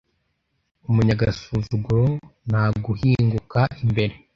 [0.89, 2.05] umunyagasuzuguro
[2.49, 4.15] ntaguhinguka imbere